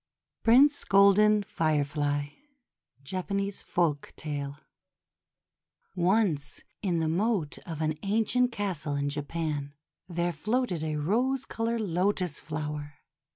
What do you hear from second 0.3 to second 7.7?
PRINCE GOLDEN FIREFLY Japanese Folktale ONCE in the moat